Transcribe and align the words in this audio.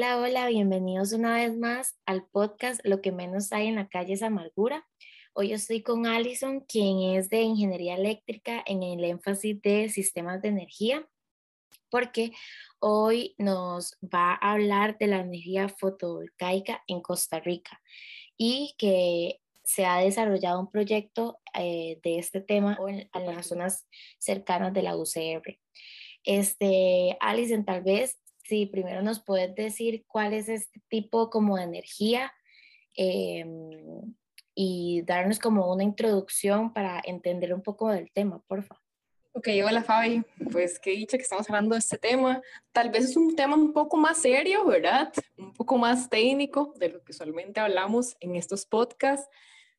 Hola, 0.00 0.18
hola, 0.18 0.48
bienvenidos 0.48 1.12
una 1.12 1.34
vez 1.34 1.54
más 1.58 1.98
al 2.06 2.24
podcast 2.24 2.80
Lo 2.84 3.02
que 3.02 3.12
menos 3.12 3.52
hay 3.52 3.66
en 3.66 3.74
la 3.74 3.86
calle 3.86 4.14
es 4.14 4.22
amargura. 4.22 4.88
Hoy 5.34 5.52
estoy 5.52 5.82
con 5.82 6.06
Alison, 6.06 6.60
quien 6.60 7.18
es 7.18 7.28
de 7.28 7.42
Ingeniería 7.42 7.96
Eléctrica 7.96 8.64
en 8.64 8.82
el 8.82 9.04
énfasis 9.04 9.60
de 9.60 9.90
sistemas 9.90 10.40
de 10.40 10.48
energía, 10.48 11.06
porque 11.90 12.32
hoy 12.78 13.34
nos 13.36 13.98
va 14.02 14.38
a 14.40 14.52
hablar 14.52 14.96
de 14.96 15.08
la 15.08 15.18
energía 15.18 15.68
fotovoltaica 15.68 16.82
en 16.86 17.02
Costa 17.02 17.38
Rica 17.38 17.78
y 18.38 18.74
que 18.78 19.42
se 19.64 19.84
ha 19.84 19.98
desarrollado 19.98 20.60
un 20.60 20.70
proyecto 20.70 21.40
eh, 21.52 22.00
de 22.02 22.18
este 22.18 22.40
tema 22.40 22.78
en, 22.88 23.10
en, 23.12 23.26
las 23.26 23.48
zonas 23.48 23.86
cercanas 24.18 24.72
de 24.72 24.82
la 24.82 24.96
UCR. 24.96 25.58
Este, 26.24 27.18
Alison, 27.20 27.66
tal 27.66 27.82
vez 27.82 28.19
si 28.50 28.66
primero 28.66 29.00
nos 29.00 29.20
puedes 29.20 29.54
decir 29.54 30.04
cuál 30.08 30.32
es 30.32 30.48
este 30.48 30.82
tipo 30.88 31.30
como 31.30 31.56
de 31.56 31.62
energía 31.62 32.32
em, 32.96 34.12
y 34.56 35.02
darnos 35.02 35.38
como 35.38 35.72
una 35.72 35.84
introducción 35.84 36.72
para 36.72 37.00
entender 37.04 37.54
un 37.54 37.62
poco 37.62 37.90
del 37.90 38.10
tema, 38.10 38.42
por 38.48 38.64
favor. 38.64 38.82
Ok, 39.32 39.46
hola 39.64 39.84
Fabi, 39.84 40.24
pues 40.50 40.80
qué 40.80 40.90
dicha 40.90 41.16
que 41.16 41.22
estamos 41.22 41.48
hablando 41.48 41.76
de 41.76 41.78
este 41.78 41.96
tema. 41.96 42.42
Tal 42.72 42.90
vez 42.90 43.04
es 43.04 43.16
un 43.16 43.36
tema 43.36 43.54
un 43.54 43.72
poco 43.72 43.96
más 43.96 44.20
serio, 44.20 44.66
¿verdad? 44.66 45.12
Un 45.38 45.52
poco 45.52 45.78
más 45.78 46.10
técnico 46.10 46.74
de 46.76 46.88
lo 46.88 47.04
que 47.04 47.12
usualmente 47.12 47.60
hablamos 47.60 48.16
en 48.18 48.34
estos 48.34 48.66
podcasts. 48.66 49.28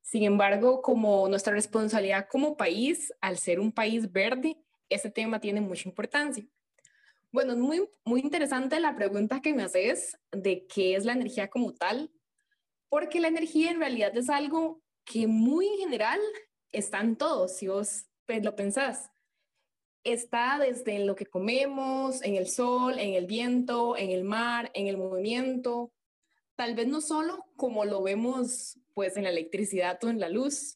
Sin 0.02 0.23
embargo, 0.23 0.81
como 0.81 1.27
nuestra 1.27 1.52
responsabilidad 1.52 2.30
como 2.31 2.55
país, 2.55 3.13
al 3.19 3.38
ser 3.38 3.59
un 3.59 3.73
país 3.73 4.09
verde, 4.09 4.55
este 4.88 5.11
tema 5.11 5.41
tiene 5.41 5.59
mucha 5.59 5.89
importancia. 5.89 6.45
Bueno, 7.32 7.54
es 7.54 7.60
muy, 7.60 7.90
muy 8.04 8.20
interesante 8.20 8.78
la 8.82 8.94
pregunta 8.94 9.42
que 9.42 9.54
me 9.54 9.64
haces 9.64 10.18
de 10.34 10.68
qué 10.68 10.96
es 10.96 11.06
la 11.06 11.14
energía 11.14 11.50
como 11.50 11.74
tal, 11.74 12.12
porque 12.90 13.22
la 13.22 13.30
energía 13.30 13.72
en 13.72 13.80
realidad 13.80 14.16
es 14.18 14.30
algo 14.30 14.82
que 15.06 15.28
muy 15.28 15.68
en 15.68 15.78
general 15.80 16.20
está 16.74 17.00
en 17.00 17.16
todo, 17.16 17.48
si 17.48 17.68
vos 17.68 18.06
lo 18.28 18.56
pensás. 18.56 19.12
Está 20.04 20.58
desde 20.59 21.06
lo 21.06 21.16
que 21.16 21.26
comemos, 21.26 22.22
en 22.24 22.36
el 22.36 22.48
sol, 22.48 23.00
en 23.00 23.14
el 23.14 23.28
viento, 23.28 23.96
en 23.96 24.12
el 24.12 24.24
mar, 24.24 24.72
en 24.74 24.88
el 24.88 24.98
movimiento. 24.98 25.94
Tal 26.56 26.76
vez 26.76 26.88
no 26.88 27.02
solo 27.02 27.46
como 27.56 27.86
lo 27.86 28.02
vemos 28.02 28.78
pues 28.94 29.16
en 29.16 29.24
la 29.24 29.30
electricidad 29.30 30.04
o 30.04 30.09
en 30.09 30.20
la 30.20 30.28
luz. 30.28 30.76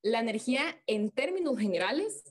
La 0.00 0.20
energía 0.20 0.82
en 0.86 1.10
términos 1.10 1.58
generales 1.58 2.24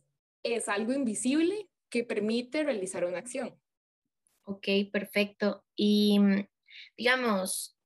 es 0.43 0.67
algo 0.67 0.93
invisible 0.93 1.70
que 1.91 2.03
permite 2.03 2.63
realizar 2.63 3.05
una 3.05 3.19
acción. 3.19 3.55
Ok, 4.45 4.67
perfecto. 4.91 5.63
Y 5.75 6.17
mm, 6.19 6.47
digamos, 6.97 7.77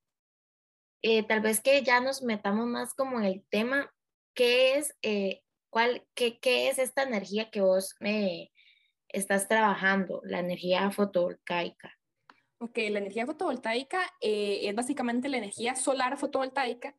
eh, 1.02 1.23
tal 1.23 1.42
vez 1.42 1.59
que 1.59 1.84
ya 1.84 2.00
nos 2.00 2.23
metamos 2.23 2.66
más 2.67 2.94
como 2.94 3.20
en 3.20 3.25
el 3.25 3.45
tema, 3.50 3.94
¿qué 4.34 4.78
es, 4.78 4.95
eh, 5.02 5.42
cuál, 5.70 6.08
qué, 6.14 6.39
qué, 6.39 6.70
es 6.70 6.80
esta 6.80 7.03
energía 7.03 7.52
que 7.52 7.62
vos 7.62 7.95
me 8.00 8.52
estás 9.09 9.47
trabajando, 9.47 10.22
la 10.23 10.40
energía 10.40 10.90
fotovoltaica? 10.92 11.94
Ok, 12.59 12.78
la 12.90 13.00
energía 13.00 13.25
fotovoltaica 13.25 14.02
eh, 14.22 14.62
es 14.64 14.75
básicamente 14.75 15.28
la 15.28 15.38
energía 15.38 15.75
solar 15.75 16.17
fotovoltaica, 16.17 16.95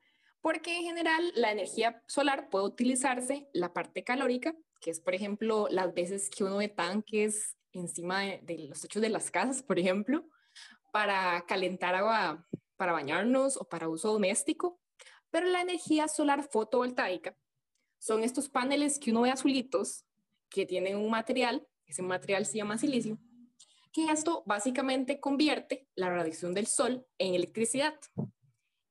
porque 0.47 0.77
en 0.77 0.85
general 0.85 1.33
la 1.35 1.51
energía 1.51 2.05
solar 2.07 2.49
puede 2.51 2.67
utilizarse 2.67 3.49
la 3.53 3.73
parte 3.73 4.05
calórica 4.05 4.55
que 4.81 4.93
es, 4.93 5.01
por 5.01 5.13
ejemplo, 5.13 5.67
las 5.73 5.93
veces 5.93 6.31
que 6.31 6.45
uno 6.45 6.59
ve 6.59 6.69
tanques 6.69 7.57
encima 7.73 8.21
de, 8.21 8.69
los 8.69 8.81
techos 8.81 9.03
de 9.03 9.09
las 9.09 9.33
casas, 9.33 9.65
por 9.65 9.77
ejemplo, 9.77 10.25
para 10.93 11.45
calentar 11.49 11.97
agua 11.97 12.47
para 12.77 12.93
bañarnos 12.93 13.57
o 13.57 13.69
para 13.69 13.89
uso 13.89 14.13
doméstico. 14.13 14.81
Pero 15.31 15.49
la 15.49 15.63
energía 15.63 16.07
solar 16.07 16.49
fotovoltaica 16.49 17.37
son 17.99 18.23
estos 18.23 18.49
paneles 18.49 19.01
que 19.01 19.11
uno 19.11 19.23
ve 19.23 19.33
azulitos, 19.33 20.05
que 20.49 20.65
tienen 20.65 20.97
un 20.97 21.11
material, 21.11 21.67
ese 21.87 22.03
material 22.03 22.47
se 22.47 22.59
llama 22.59 22.79
silicio, 22.79 23.19
que 23.93 24.05
esto 24.13 24.45
básicamente 24.47 25.19
convierte 25.19 25.89
la 25.97 26.09
radiación 26.09 26.55
del 26.55 26.69
sol 26.69 27.05
en 27.19 27.35
electricidad. 27.35 27.97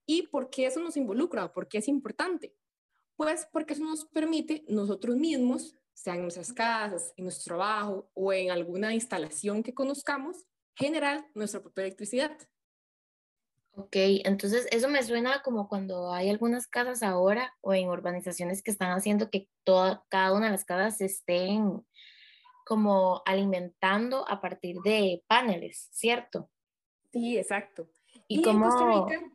¿Y 0.05 0.27
por 0.27 0.49
qué 0.49 0.67
eso 0.67 0.79
nos 0.79 0.97
involucra? 0.97 1.51
¿Por 1.51 1.67
qué 1.67 1.79
es 1.79 1.87
importante? 1.87 2.55
Pues 3.15 3.47
porque 3.51 3.73
eso 3.73 3.83
nos 3.83 4.05
permite 4.05 4.63
nosotros 4.67 5.15
mismos, 5.15 5.75
sea 5.93 6.15
en 6.15 6.23
nuestras 6.23 6.51
casas, 6.53 7.13
en 7.15 7.25
nuestro 7.25 7.55
trabajo 7.55 8.09
o 8.13 8.33
en 8.33 8.51
alguna 8.51 8.93
instalación 8.93 9.63
que 9.63 9.73
conozcamos, 9.73 10.45
generar 10.75 11.25
nuestra 11.33 11.61
propia 11.61 11.85
electricidad. 11.85 12.37
Ok, 13.77 13.95
entonces 14.23 14.67
eso 14.71 14.87
me 14.87 15.03
suena 15.03 15.41
como 15.41 15.67
cuando 15.67 16.13
hay 16.13 16.29
algunas 16.29 16.67
casas 16.67 17.03
ahora 17.03 17.53
o 17.59 17.73
en 17.73 17.89
urbanizaciones 17.89 18.63
que 18.63 18.71
están 18.71 18.91
haciendo 18.91 19.29
que 19.29 19.49
toda, 19.65 20.05
cada 20.09 20.33
una 20.33 20.45
de 20.45 20.53
las 20.53 20.63
casas 20.63 21.01
estén 21.01 21.85
como 22.65 23.21
alimentando 23.25 24.27
a 24.29 24.39
partir 24.39 24.77
de 24.83 25.23
paneles, 25.27 25.89
¿cierto? 25.91 26.49
Sí, 27.11 27.37
exacto. 27.37 27.89
Y, 28.27 28.41
como... 28.41 28.65
en 28.65 28.71
Costa 28.71 28.85
Rica, 28.87 29.34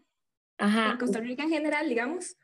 Ajá. 0.60 0.92
en 0.92 0.98
Costa 0.98 1.20
Rica 1.20 1.42
en 1.42 1.50
general, 1.50 1.88
digamos, 1.88 2.36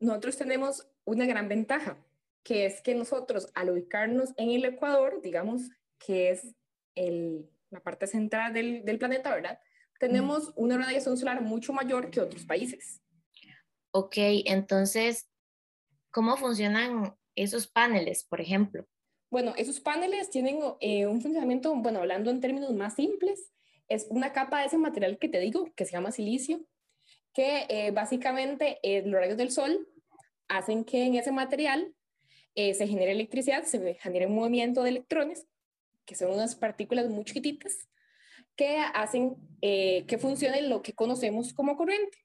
nosotros 0.00 0.36
tenemos 0.36 0.88
una 1.04 1.26
gran 1.26 1.48
ventaja, 1.48 1.96
que 2.42 2.66
es 2.66 2.80
que 2.82 2.94
nosotros 2.94 3.50
al 3.54 3.70
ubicarnos 3.70 4.34
en 4.36 4.50
el 4.50 4.64
Ecuador, 4.64 5.20
digamos 5.22 5.70
que 5.98 6.30
es 6.30 6.54
el, 6.94 7.48
la 7.70 7.80
parte 7.80 8.06
central 8.06 8.52
del, 8.52 8.84
del 8.84 8.98
planeta, 8.98 9.34
¿verdad? 9.34 9.60
Tenemos 9.98 10.52
una 10.56 10.78
radiación 10.78 11.16
solar 11.18 11.42
mucho 11.42 11.72
mayor 11.72 12.10
que 12.10 12.20
otros 12.20 12.44
países. 12.46 13.02
Ok, 13.92 14.14
entonces, 14.46 15.28
¿cómo 16.10 16.36
funcionan 16.36 17.14
esos 17.34 17.66
paneles, 17.66 18.24
por 18.24 18.40
ejemplo? 18.40 18.86
Bueno, 19.30 19.52
esos 19.56 19.78
paneles 19.78 20.30
tienen 20.30 20.58
eh, 20.80 21.06
un 21.06 21.20
funcionamiento, 21.20 21.74
bueno, 21.76 22.00
hablando 22.00 22.30
en 22.30 22.40
términos 22.40 22.72
más 22.72 22.94
simples, 22.94 23.52
es 23.88 24.06
una 24.08 24.32
capa 24.32 24.60
de 24.60 24.66
ese 24.66 24.78
material 24.78 25.18
que 25.18 25.28
te 25.28 25.38
digo, 25.38 25.72
que 25.74 25.84
se 25.84 25.92
llama 25.92 26.12
silicio, 26.12 26.64
que 27.32 27.66
eh, 27.68 27.90
básicamente 27.92 28.78
eh, 28.82 29.02
los 29.02 29.20
rayos 29.20 29.36
del 29.36 29.50
sol 29.50 29.88
hacen 30.48 30.84
que 30.84 31.04
en 31.04 31.14
ese 31.14 31.32
material 31.32 31.94
eh, 32.54 32.74
se 32.74 32.86
genere 32.86 33.12
electricidad, 33.12 33.64
se 33.64 33.94
genere 33.94 34.26
un 34.26 34.34
movimiento 34.34 34.82
de 34.82 34.90
electrones, 34.90 35.46
que 36.04 36.16
son 36.16 36.32
unas 36.32 36.56
partículas 36.56 37.08
muy 37.08 37.24
chiquititas, 37.24 37.88
que 38.56 38.78
hacen 38.78 39.36
que 39.62 40.18
funcione 40.20 40.60
lo 40.62 40.82
que 40.82 40.92
conocemos 40.92 41.54
como 41.54 41.76
corriente. 41.76 42.18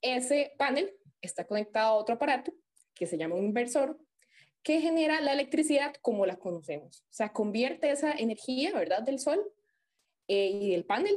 Ese 0.00 0.52
panel 0.56 0.92
está 1.20 1.46
conectado 1.46 1.88
a 1.88 1.94
otro 1.94 2.14
aparato 2.14 2.52
que 2.94 3.06
se 3.06 3.18
llama 3.18 3.34
un 3.34 3.44
inversor, 3.44 4.00
que 4.62 4.80
genera 4.80 5.20
la 5.20 5.32
electricidad 5.32 5.94
como 6.00 6.26
la 6.26 6.36
conocemos. 6.36 7.02
O 7.02 7.12
sea, 7.12 7.32
convierte 7.32 7.90
esa 7.90 8.12
energía, 8.12 8.72
¿verdad?, 8.72 9.02
del 9.02 9.18
sol 9.18 9.40
y 10.26 10.70
del 10.70 10.84
panel 10.84 11.16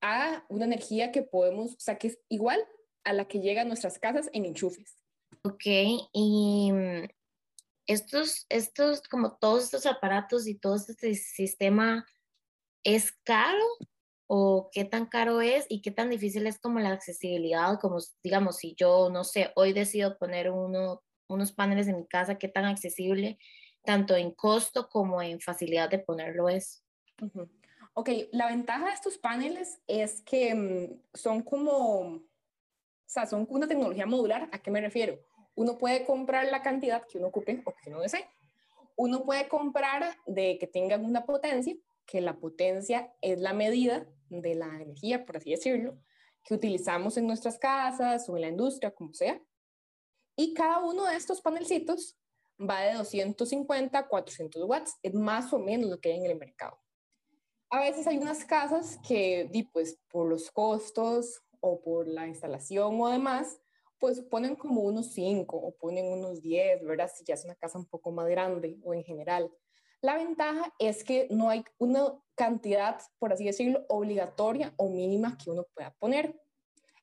a 0.00 0.44
una 0.48 0.64
energía 0.64 1.12
que 1.12 1.22
podemos, 1.22 1.74
o 1.74 1.80
sea, 1.80 1.98
que 1.98 2.08
es 2.08 2.20
igual 2.28 2.60
a 3.04 3.12
la 3.12 3.26
que 3.26 3.40
llega 3.40 3.62
a 3.62 3.64
nuestras 3.64 3.98
casas 3.98 4.28
en 4.32 4.44
enchufes. 4.44 4.96
Ok, 5.42 5.64
y 6.12 6.72
mm, 6.72 7.08
estos, 7.86 8.46
estos, 8.48 9.02
como 9.02 9.36
todos 9.36 9.64
estos 9.64 9.86
aparatos 9.86 10.46
y 10.46 10.54
todo 10.54 10.76
este 10.76 11.14
sistema, 11.14 12.06
¿es 12.84 13.12
caro? 13.24 13.64
¿O 14.26 14.70
qué 14.72 14.84
tan 14.84 15.06
caro 15.06 15.40
es 15.40 15.66
y 15.68 15.82
qué 15.82 15.90
tan 15.90 16.08
difícil 16.08 16.46
es 16.46 16.58
como 16.58 16.78
la 16.78 16.92
accesibilidad? 16.92 17.80
Como, 17.80 17.98
digamos, 18.22 18.58
si 18.58 18.74
yo, 18.76 19.10
no 19.10 19.24
sé, 19.24 19.50
hoy 19.56 19.72
decido 19.72 20.18
poner 20.18 20.50
uno, 20.50 21.02
unos 21.28 21.52
paneles 21.52 21.88
en 21.88 21.96
mi 21.96 22.06
casa, 22.06 22.38
¿qué 22.38 22.48
tan 22.48 22.64
accesible, 22.64 23.38
tanto 23.82 24.14
en 24.14 24.30
costo 24.32 24.88
como 24.88 25.20
en 25.20 25.40
facilidad 25.40 25.90
de 25.90 25.98
ponerlo 25.98 26.48
es? 26.48 26.84
Ok, 27.94 28.10
la 28.32 28.46
ventaja 28.46 28.86
de 28.86 28.92
estos 28.92 29.18
paneles 29.18 29.80
es 29.86 30.22
que 30.22 30.54
mm, 30.54 31.02
son 31.12 31.42
como, 31.42 32.00
o 32.00 32.22
sea, 33.06 33.26
son 33.26 33.46
una 33.50 33.66
tecnología 33.66 34.06
modular. 34.06 34.48
¿A 34.52 34.62
qué 34.62 34.70
me 34.70 34.80
refiero? 34.80 35.18
Uno 35.56 35.76
puede 35.76 36.04
comprar 36.04 36.46
la 36.46 36.62
cantidad 36.62 37.04
que 37.06 37.18
uno 37.18 37.28
ocupe 37.28 37.62
o 37.64 37.74
que 37.74 37.90
uno 37.90 38.00
desee. 38.00 38.28
Uno 38.96 39.24
puede 39.24 39.48
comprar 39.48 40.16
de 40.26 40.58
que 40.58 40.66
tengan 40.66 41.04
una 41.04 41.24
potencia, 41.24 41.74
que 42.06 42.20
la 42.20 42.38
potencia 42.38 43.12
es 43.20 43.40
la 43.40 43.52
medida 43.52 44.06
de 44.28 44.54
la 44.54 44.66
energía, 44.66 45.26
por 45.26 45.38
así 45.38 45.50
decirlo, 45.50 45.98
que 46.44 46.54
utilizamos 46.54 47.16
en 47.16 47.26
nuestras 47.26 47.58
casas 47.58 48.28
o 48.28 48.36
en 48.36 48.42
la 48.42 48.48
industria, 48.48 48.94
como 48.94 49.12
sea. 49.14 49.42
Y 50.36 50.54
cada 50.54 50.78
uno 50.78 51.06
de 51.06 51.16
estos 51.16 51.40
panelcitos 51.40 52.16
va 52.58 52.80
de 52.82 52.94
250 52.94 53.98
a 53.98 54.06
400 54.06 54.62
watts. 54.64 54.96
Es 55.02 55.14
más 55.14 55.52
o 55.52 55.58
menos 55.58 55.90
lo 55.90 56.00
que 56.00 56.12
hay 56.12 56.18
en 56.18 56.30
el 56.30 56.38
mercado. 56.38 56.78
A 57.70 57.80
veces 57.80 58.06
hay 58.08 58.18
unas 58.18 58.44
casas 58.44 58.98
que, 59.06 59.48
pues, 59.72 59.96
por 60.10 60.28
los 60.28 60.50
costos 60.50 61.40
o 61.60 61.80
por 61.80 62.08
la 62.08 62.26
instalación 62.26 63.00
o 63.00 63.08
demás, 63.08 63.60
pues 64.00 64.20
ponen 64.22 64.56
como 64.56 64.80
unos 64.80 65.12
5 65.12 65.56
o 65.56 65.76
ponen 65.76 66.06
unos 66.06 66.42
10, 66.42 66.82
¿verdad? 66.84 67.10
Si 67.14 67.22
ya 67.24 67.34
es 67.34 67.44
una 67.44 67.54
casa 67.54 67.78
un 67.78 67.86
poco 67.86 68.10
más 68.10 68.28
grande 68.28 68.78
o 68.82 68.92
en 68.92 69.04
general. 69.04 69.52
La 70.00 70.16
ventaja 70.16 70.72
es 70.78 71.04
que 71.04 71.28
no 71.30 71.50
hay 71.50 71.62
una 71.78 72.20
cantidad, 72.34 73.00
por 73.18 73.32
así 73.32 73.44
decirlo, 73.44 73.84
obligatoria 73.88 74.72
o 74.76 74.88
mínima 74.88 75.36
que 75.36 75.50
uno 75.50 75.64
pueda 75.74 75.94
poner. 75.98 76.40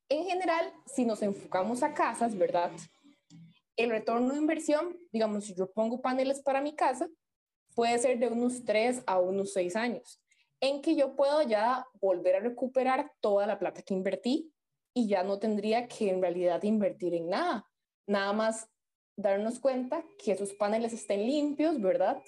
En 0.09 0.25
general, 0.25 0.73
si 0.85 1.05
nos 1.05 1.21
enfocamos 1.21 1.83
a 1.83 1.93
casas, 1.93 2.35
¿verdad? 2.35 2.71
El 3.75 3.91
retorno 3.91 4.33
de 4.33 4.39
inversión, 4.39 4.97
digamos, 5.13 5.45
si 5.45 5.53
yo 5.53 5.71
pongo 5.71 6.01
paneles 6.01 6.41
para 6.41 6.59
mi 6.59 6.75
casa, 6.75 7.07
puede 7.75 7.97
ser 7.99 8.17
de 8.17 8.27
unos 8.27 8.65
3 8.65 9.03
a 9.05 9.19
unos 9.19 9.53
6 9.53 9.75
años, 9.75 10.19
en 10.61 10.81
que 10.81 10.95
yo 10.95 11.15
puedo 11.15 11.41
ya 11.43 11.85
volver 11.99 12.35
a 12.35 12.39
recuperar 12.39 13.11
toda 13.21 13.45
la 13.47 13.59
plata 13.59 13.81
que 13.81 13.93
invertí 13.93 14.51
y 14.93 15.07
ya 15.07 15.23
no 15.23 15.39
tendría 15.39 15.87
que 15.87 16.09
en 16.09 16.21
realidad 16.21 16.63
invertir 16.63 17.13
en 17.13 17.29
nada. 17.29 17.65
Nada 18.07 18.33
más 18.33 18.69
darnos 19.17 19.59
cuenta 19.59 20.03
que 20.17 20.31
esos 20.31 20.53
paneles 20.53 20.93
estén 20.93 21.25
limpios, 21.25 21.79
¿verdad? 21.79 22.21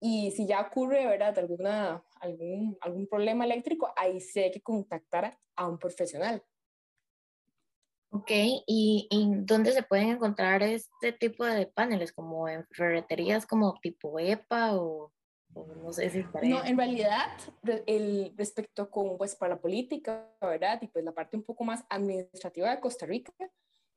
Y 0.00 0.32
si 0.32 0.46
ya 0.46 0.60
ocurre, 0.60 1.06
¿verdad? 1.06 1.38
Alguna, 1.38 2.04
algún, 2.20 2.76
algún 2.80 3.06
problema 3.06 3.44
eléctrico, 3.44 3.92
ahí 3.96 4.20
sí 4.20 4.40
hay 4.40 4.50
que 4.50 4.60
contactar 4.60 5.38
a 5.56 5.68
un 5.68 5.78
profesional. 5.78 6.42
Ok, 8.14 8.30
¿Y, 8.66 9.08
dónde 9.46 9.72
se 9.72 9.82
pueden 9.82 10.10
encontrar 10.10 10.62
este 10.62 11.12
tipo 11.12 11.46
de 11.46 11.66
paneles? 11.66 12.12
¿Como 12.12 12.46
en 12.46 12.66
ferreterías 12.70 13.46
como 13.46 13.78
tipo 13.80 14.18
EPA 14.18 14.76
o, 14.76 15.01
no 15.54 15.92
sé 15.92 16.10
si 16.10 16.24
No, 16.48 16.64
en 16.64 16.76
realidad, 16.76 17.28
el, 17.86 18.32
respecto 18.36 18.90
con, 18.90 19.18
pues, 19.18 19.34
para 19.34 19.54
la 19.54 19.60
política, 19.60 20.28
¿verdad? 20.40 20.80
Y 20.82 20.88
pues 20.88 21.04
la 21.04 21.12
parte 21.12 21.36
un 21.36 21.42
poco 21.42 21.64
más 21.64 21.84
administrativa 21.88 22.70
de 22.70 22.80
Costa 22.80 23.06
Rica, 23.06 23.32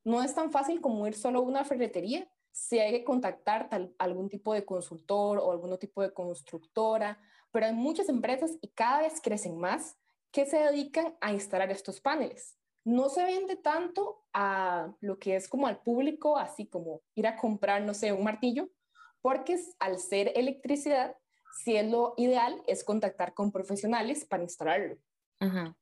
no 0.03 0.21
es 0.21 0.35
tan 0.35 0.51
fácil 0.51 0.81
como 0.81 1.07
ir 1.07 1.15
solo 1.15 1.39
a 1.39 1.43
una 1.43 1.63
ferretería, 1.63 2.29
si 2.51 2.79
hay 2.79 2.91
que 2.91 3.03
contactar 3.03 3.69
tal, 3.69 3.93
algún 3.97 4.29
tipo 4.29 4.53
de 4.53 4.63
consultor 4.63 5.39
o 5.39 5.51
algún 5.51 5.77
tipo 5.77 6.01
de 6.01 6.13
constructora, 6.13 7.19
pero 7.51 7.65
hay 7.65 7.73
muchas 7.73 8.07
empresas 8.07 8.57
y 8.61 8.69
cada 8.69 9.01
vez 9.01 9.19
crecen 9.21 9.57
más 9.57 9.97
que 10.31 10.45
se 10.45 10.57
dedican 10.57 11.17
a 11.21 11.33
instalar 11.33 11.71
estos 11.71 11.99
paneles. 11.99 12.57
No 12.85 13.09
se 13.09 13.23
vende 13.23 13.55
tanto 13.55 14.25
a 14.31 14.93
lo 15.01 15.17
que 15.17 15.35
es 15.35 15.49
como 15.49 15.67
al 15.67 15.81
público, 15.81 16.37
así 16.37 16.67
como 16.67 17.01
ir 17.15 17.27
a 17.27 17.35
comprar, 17.35 17.81
no 17.81 17.93
sé, 17.93 18.13
un 18.13 18.23
martillo, 18.23 18.69
porque 19.21 19.59
al 19.79 19.97
ser 19.97 20.31
electricidad, 20.35 21.17
si 21.55 21.75
es 21.75 21.89
lo 21.89 22.13
ideal, 22.17 22.61
es 22.67 22.83
contactar 22.83 23.33
con 23.33 23.51
profesionales 23.51 24.25
para 24.25 24.43
instalarlo. 24.43 24.97
Ajá. 25.39 25.75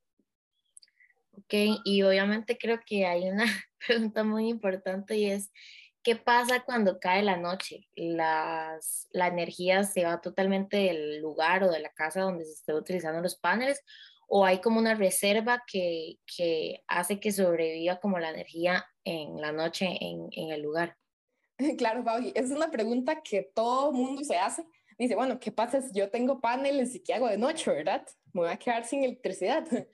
Ok, 1.31 1.81
y 1.83 2.03
obviamente 2.03 2.57
creo 2.57 2.79
que 2.85 3.05
hay 3.05 3.29
una 3.29 3.45
pregunta 3.87 4.23
muy 4.23 4.49
importante 4.49 5.17
y 5.17 5.31
es, 5.31 5.51
¿Qué 6.03 6.17
pasa 6.17 6.65
cuando 6.65 6.99
cae 6.99 7.23
la 7.23 7.37
noche? 7.37 7.87
Las, 7.95 9.07
la 9.11 9.27
energía 9.27 9.85
se 9.85 10.03
va 10.03 10.19
totalmente 10.19 10.75
del 10.75 11.21
lugar 11.21 11.63
o 11.63 11.71
de 11.71 11.79
la 11.79 11.93
casa 11.93 12.19
donde 12.19 12.43
se 12.43 12.51
estén 12.51 12.75
utilizando 12.75 13.21
los 13.21 13.37
paneles 13.37 13.81
o 14.27 14.45
hay 14.45 14.59
como 14.59 14.79
una 14.79 14.95
reserva 14.95 15.63
que, 15.65 16.15
que 16.25 16.83
hace 16.87 17.21
que 17.21 17.31
sobreviva 17.31 18.01
como 18.01 18.19
la 18.19 18.31
energía 18.31 18.85
en 19.05 19.39
la 19.39 19.53
noche 19.53 19.85
en, 20.01 20.27
en 20.31 20.51
el 20.51 20.61
lugar. 20.61 20.97
Claro, 21.77 22.03
Fabi, 22.03 22.33
es 22.35 22.51
una 22.51 22.69
pregunta 22.69 23.21
que 23.21 23.49
todo 23.55 23.93
mundo 23.93 24.25
se 24.25 24.35
hace. 24.35 24.65
Dice, 24.97 25.15
bueno, 25.15 25.39
¿qué 25.39 25.51
pasa 25.51 25.81
si 25.81 25.93
yo 25.93 26.09
tengo 26.09 26.39
paneles 26.39 26.95
y 26.95 27.01
qué 27.01 27.13
hago 27.13 27.27
de 27.27 27.37
noche, 27.37 27.71
verdad? 27.71 28.05
Me 28.33 28.41
voy 28.41 28.49
a 28.49 28.57
quedar 28.57 28.85
sin 28.85 29.03
electricidad. 29.03 29.65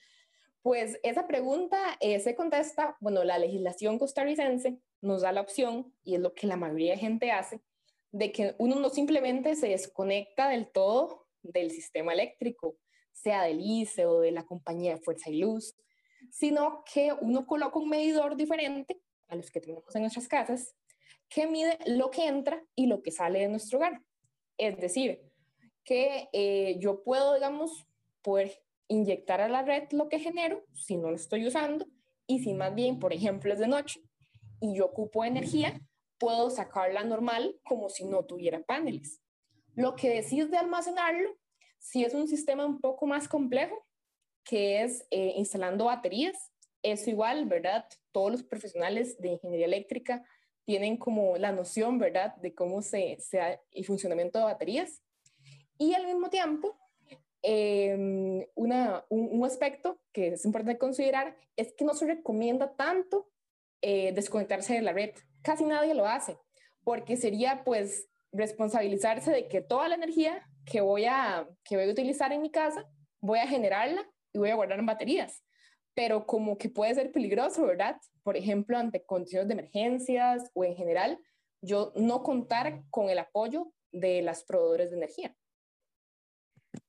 Pues 0.61 0.99
esa 1.03 1.25
pregunta 1.25 1.77
eh, 2.01 2.19
se 2.19 2.35
contesta, 2.35 2.97
bueno, 2.99 3.23
la 3.23 3.39
legislación 3.39 3.97
costarricense 3.97 4.77
nos 5.01 5.21
da 5.21 5.31
la 5.31 5.39
opción, 5.39 5.95
y 6.03 6.15
es 6.15 6.19
lo 6.19 6.33
que 6.33 6.47
la 6.47 6.57
mayoría 6.57 6.91
de 6.91 6.99
gente 6.99 7.31
hace, 7.31 7.61
de 8.11 8.33
que 8.33 8.55
uno 8.57 8.75
no 8.75 8.89
simplemente 8.89 9.55
se 9.55 9.69
desconecta 9.69 10.49
del 10.49 10.69
todo 10.69 11.27
del 11.43 11.71
sistema 11.71 12.13
eléctrico, 12.13 12.77
sea 13.13 13.43
del 13.43 13.61
ICE 13.61 14.05
o 14.05 14.19
de 14.19 14.31
la 14.31 14.45
compañía 14.45 14.95
de 14.95 15.01
fuerza 15.01 15.29
y 15.29 15.39
luz, 15.39 15.75
sino 16.31 16.83
que 16.91 17.13
uno 17.21 17.45
coloca 17.45 17.79
un 17.79 17.89
medidor 17.89 18.35
diferente 18.35 19.01
a 19.27 19.35
los 19.35 19.51
que 19.51 19.61
tenemos 19.61 19.95
en 19.95 20.01
nuestras 20.01 20.27
casas, 20.27 20.75
que 21.29 21.47
mide 21.47 21.77
lo 21.85 22.11
que 22.11 22.27
entra 22.27 22.63
y 22.75 22.87
lo 22.87 23.01
que 23.01 23.11
sale 23.11 23.39
de 23.39 23.47
nuestro 23.47 23.77
hogar. 23.77 24.01
Es 24.59 24.77
decir, 24.77 25.21
que 25.83 26.29
eh, 26.33 26.75
yo 26.79 27.01
puedo, 27.01 27.33
digamos, 27.33 27.87
poder 28.21 28.61
inyectar 28.89 29.39
a 29.41 29.47
la 29.47 29.63
red 29.63 29.83
lo 29.91 30.09
que 30.09 30.19
genero 30.19 30.63
si 30.73 30.97
no 30.97 31.09
lo 31.09 31.15
estoy 31.15 31.47
usando 31.47 31.87
y 32.27 32.39
si 32.39 32.53
más 32.53 32.75
bien, 32.75 32.99
por 32.99 33.13
ejemplo, 33.13 33.53
es 33.53 33.59
de 33.59 33.67
noche 33.67 34.01
y 34.59 34.75
yo 34.75 34.85
ocupo 34.85 35.23
energía, 35.23 35.79
puedo 36.17 36.49
sacarla 36.49 37.03
normal 37.03 37.59
como 37.63 37.89
si 37.89 38.03
no 38.03 38.25
tuviera 38.25 38.61
paneles. 38.61 39.21
Lo 39.75 39.95
que 39.95 40.09
decís 40.09 40.51
de 40.51 40.57
almacenarlo, 40.57 41.37
si 41.77 42.03
es 42.03 42.13
un 42.13 42.27
sistema 42.27 42.65
un 42.65 42.81
poco 42.81 43.07
más 43.07 43.29
complejo, 43.29 43.87
que 44.43 44.83
es 44.83 45.07
eh, 45.11 45.33
instalando 45.37 45.85
baterías, 45.85 46.51
es 46.83 47.07
igual, 47.07 47.45
¿verdad? 47.45 47.85
Todos 48.11 48.31
los 48.31 48.43
profesionales 48.43 49.17
de 49.19 49.29
ingeniería 49.29 49.67
eléctrica 49.67 50.25
tienen 50.69 50.97
como 50.97 51.35
la 51.37 51.51
noción, 51.51 51.97
¿verdad?, 51.97 52.35
de 52.35 52.53
cómo 52.53 52.83
se, 52.83 53.17
se 53.19 53.37
da 53.37 53.59
el 53.71 53.85
funcionamiento 53.85 54.37
de 54.37 54.45
baterías. 54.45 55.01
Y 55.79 55.95
al 55.95 56.05
mismo 56.05 56.29
tiempo, 56.29 56.77
Em, 57.41 58.45
una, 58.55 59.05
un, 59.07 59.45
aspecto 59.45 60.01
que 60.11 60.33
es 60.33 60.43
importante 60.43 60.77
considerar 60.77 61.37
es 61.55 61.73
que 61.73 61.85
no 61.85 61.93
se 61.93 62.05
recomienda 62.05 62.75
tanto 62.75 63.29
eh, 63.81 64.11
desconectarse 64.11 64.73
de 64.73 64.81
la 64.81 64.91
red. 64.91 65.11
Casi 65.41 65.63
nadie 65.63 65.93
lo 65.93 66.05
hace, 66.05 66.37
porque 66.83 67.15
sería 67.15 67.63
pues 67.63 68.09
responsabilizarse 68.33 69.31
de 69.31 69.47
que 69.47 69.61
toda 69.61 69.87
la 69.87 69.95
energía 69.95 70.45
que 70.65 70.81
voy 70.81 71.05
a, 71.05 71.47
que 71.63 71.77
voy 71.77 71.85
a 71.85 71.91
utilizar 71.91 72.33
en 72.33 72.41
mi 72.41 72.51
casa, 72.51 72.85
voy 73.21 73.39
a 73.39 73.47
generarla 73.47 74.05
y 74.33 74.39
voy 74.39 74.49
a 74.49 74.55
guardar 74.55 74.79
en 74.79 74.85
baterías. 74.85 75.41
Pero 75.95 76.25
como 76.25 76.57
que 76.57 76.69
puede 76.69 76.95
ser 76.95 77.11
peligroso, 77.11 77.65
¿verdad? 77.65 77.97
Por 78.23 78.37
ejemplo, 78.37 78.77
ante 78.77 79.03
condiciones 79.03 79.47
de 79.47 79.53
emergencias 79.53 80.49
o 80.53 80.63
en 80.63 80.75
general, 80.75 81.19
yo 81.61 81.91
no 81.95 82.23
contar 82.23 82.83
con 82.89 83.09
el 83.09 83.19
apoyo 83.19 83.71
de 83.91 84.21
las 84.21 84.43
proveedores 84.43 84.91
de 84.91 84.97
energía. 84.97 85.35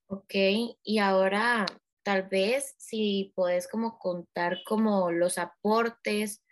Ok, 0.06 0.34
y 0.82 0.98
ahora 0.98 1.66
tal 2.02 2.28
vez 2.28 2.74
si 2.78 3.32
puedes 3.34 3.68
como 3.68 3.98
contar 3.98 4.58
como 4.66 5.10
los 5.10 5.38
aportes 5.38 6.42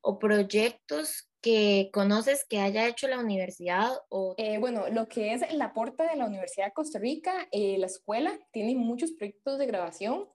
o 0.00 0.18
proyectos 0.18 1.28
que 1.40 1.90
conoces 1.92 2.46
que 2.48 2.60
haya 2.60 2.86
hecho 2.86 3.08
la 3.08 3.18
universidad 3.18 3.90
o... 4.08 4.34
Eh, 4.38 4.58
bueno, 4.58 4.88
lo 4.90 5.08
que 5.08 5.34
es 5.34 5.42
el 5.42 5.60
aporte 5.60 6.04
de 6.04 6.14
la 6.14 6.26
Universidad 6.26 6.66
de 6.66 6.72
Costa 6.72 7.00
Rica, 7.00 7.48
eh, 7.50 7.78
la 7.78 7.86
escuela 7.86 8.38
tiene 8.52 8.76
muchos 8.76 9.10
proyectos 9.12 9.58
de 9.58 9.66
grabación 9.66 10.28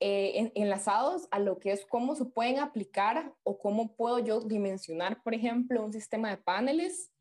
eh, 0.00 0.52
enlazados 0.54 1.28
a 1.30 1.38
lo 1.38 1.58
que 1.58 1.72
es 1.72 1.86
cómo 1.86 2.14
se 2.14 2.24
pueden 2.24 2.58
aplicar 2.58 3.34
o 3.42 3.58
cómo 3.58 3.94
puedo 3.96 4.18
yo 4.18 4.40
dimensionar, 4.40 5.22
por 5.22 5.34
ejemplo, 5.34 5.84
un 5.84 5.92
sistema 5.92 6.30
de 6.30 6.36
paneles. 6.38 7.12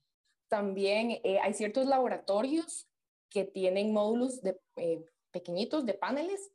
También 0.48 1.20
hay 1.42 1.54
ciertos 1.54 1.88
laboratorios 1.88 2.88
que 3.36 3.44
tienen 3.44 3.92
módulos 3.92 4.42
de, 4.42 4.58
eh, 4.78 5.04
pequeñitos 5.32 5.86
de 5.86 5.94
paneles 5.94 6.52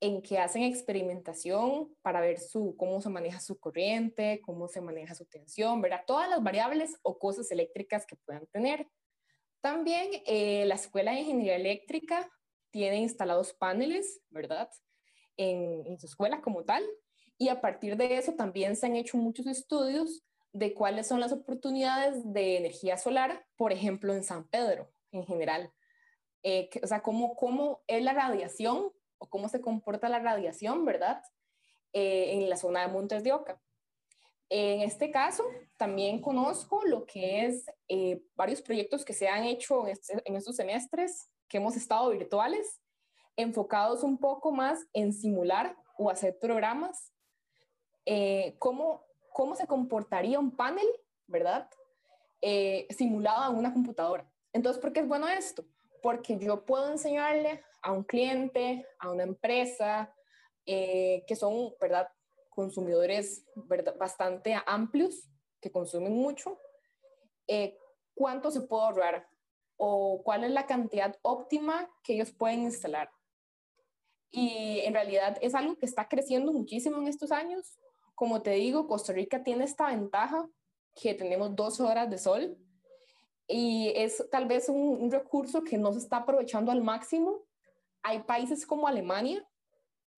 en 0.00 0.20
que 0.20 0.38
hacen 0.38 0.64
experimentación 0.64 1.94
para 2.02 2.20
ver 2.20 2.40
su, 2.40 2.74
cómo 2.76 3.00
se 3.00 3.08
maneja 3.08 3.38
su 3.38 3.60
corriente, 3.60 4.40
cómo 4.44 4.66
se 4.66 4.80
maneja 4.80 5.14
su 5.14 5.24
tensión, 5.26 5.80
¿verdad? 5.80 6.02
Todas 6.04 6.28
las 6.28 6.42
variables 6.42 6.98
o 7.02 7.20
cosas 7.20 7.50
eléctricas 7.52 8.04
que 8.04 8.16
puedan 8.16 8.46
tener. 8.48 8.88
También 9.60 10.10
eh, 10.26 10.64
la 10.66 10.74
Escuela 10.74 11.12
de 11.12 11.20
Ingeniería 11.20 11.54
Eléctrica 11.54 12.28
tiene 12.70 12.96
instalados 12.96 13.54
paneles, 13.54 14.20
¿verdad? 14.30 14.68
En, 15.36 15.86
en 15.86 15.98
su 15.98 16.06
escuela 16.06 16.40
como 16.40 16.64
tal. 16.64 16.84
Y 17.38 17.48
a 17.48 17.60
partir 17.60 17.96
de 17.96 18.16
eso 18.16 18.34
también 18.34 18.76
se 18.76 18.86
han 18.86 18.96
hecho 18.96 19.16
muchos 19.16 19.46
estudios 19.46 20.22
de 20.52 20.72
cuáles 20.72 21.08
son 21.08 21.18
las 21.18 21.32
oportunidades 21.32 22.32
de 22.32 22.58
energía 22.58 22.96
solar, 22.96 23.44
por 23.56 23.72
ejemplo, 23.72 24.14
en 24.14 24.22
San 24.22 24.46
Pedro 24.48 24.92
en 25.10 25.24
general. 25.26 25.72
Eh, 26.42 26.68
o 26.82 26.86
sea, 26.86 27.02
cómo, 27.02 27.34
cómo 27.36 27.82
es 27.86 28.02
la 28.02 28.12
radiación 28.12 28.92
o 29.18 29.28
cómo 29.28 29.48
se 29.48 29.60
comporta 29.60 30.08
la 30.08 30.18
radiación, 30.18 30.84
¿verdad? 30.84 31.22
Eh, 31.92 32.34
en 32.34 32.50
la 32.50 32.56
zona 32.56 32.82
de 32.82 32.92
Montes 32.92 33.24
de 33.24 33.32
Oca. 33.32 33.60
En 34.50 34.80
este 34.82 35.10
caso, 35.10 35.44
también 35.76 36.20
conozco 36.20 36.82
lo 36.84 37.06
que 37.06 37.46
es 37.46 37.66
eh, 37.88 38.22
varios 38.34 38.60
proyectos 38.60 39.04
que 39.04 39.14
se 39.14 39.28
han 39.28 39.44
hecho 39.44 39.86
en, 39.86 39.92
este, 39.92 40.22
en, 40.24 40.36
estos 40.36 40.56
semestres, 40.56 41.30
que 41.48 41.56
hemos 41.56 41.76
estado 41.76 42.10
virtuales, 42.10 42.80
enfocados 43.36 44.02
un 44.02 44.18
poco 44.18 44.52
más 44.52 44.86
en 44.92 45.12
simular 45.12 45.76
o 45.98 46.10
hacer 46.10 46.38
programas, 46.38 47.12
cómo, 48.58 49.04
cómo 49.32 49.56
se 49.56 49.66
comportaría 49.66 50.38
un 50.38 50.50
panel, 50.50 50.86
¿verdad? 51.26 51.68
simulado 52.90 53.52
en 53.52 53.58
una 53.58 53.72
computadora. 53.72 54.30
Entonces, 54.52 54.80
¿por 54.80 54.92
qué 54.92 55.00
es 55.00 55.08
bueno 55.08 55.26
esto? 55.28 55.64
porque 56.04 56.36
yo 56.36 56.66
puedo 56.66 56.90
enseñarle 56.90 57.64
a 57.80 57.90
un 57.90 58.04
cliente, 58.04 58.86
a 58.98 59.10
una 59.10 59.22
empresa, 59.22 60.14
eh, 60.66 61.24
que 61.26 61.34
son, 61.34 61.72
¿verdad? 61.80 62.10
Consumidores 62.50 63.46
bastante 63.98 64.54
amplios, 64.66 65.30
que 65.62 65.72
consumen 65.72 66.12
mucho, 66.12 66.60
eh, 67.48 67.78
cuánto 68.12 68.50
se 68.50 68.60
puede 68.60 68.82
ahorrar 68.82 69.28
o 69.78 70.22
cuál 70.22 70.44
es 70.44 70.50
la 70.50 70.66
cantidad 70.66 71.18
óptima 71.22 71.90
que 72.02 72.12
ellos 72.12 72.32
pueden 72.32 72.60
instalar. 72.60 73.10
Y 74.36 74.80
en 74.80 74.94
realidad 74.94 75.38
es 75.40 75.54
algo 75.54 75.76
que 75.76 75.86
está 75.86 76.08
creciendo 76.08 76.52
muchísimo 76.52 76.96
en 76.98 77.06
estos 77.06 77.30
años. 77.30 77.78
Como 78.16 78.42
te 78.42 78.50
digo, 78.50 78.88
Costa 78.88 79.12
Rica 79.12 79.44
tiene 79.44 79.62
esta 79.62 79.86
ventaja 79.86 80.48
que 81.00 81.14
tenemos 81.14 81.54
dos 81.54 81.78
horas 81.78 82.10
de 82.10 82.18
sol 82.18 82.58
y 83.46 83.92
es 83.94 84.24
tal 84.32 84.46
vez 84.46 84.68
un, 84.68 85.08
recurso 85.10 85.62
que 85.62 85.78
no 85.78 85.92
se 85.92 86.00
está 86.00 86.18
aprovechando 86.18 86.72
al 86.72 86.82
máximo. 86.82 87.44
Hay 88.02 88.24
países 88.24 88.66
como 88.66 88.88
Alemania 88.88 89.46